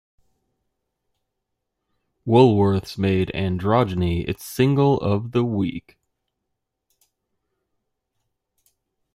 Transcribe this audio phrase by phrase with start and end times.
[2.25, 5.95] Woolworths made "Androgyny" its 'Single of the Week'.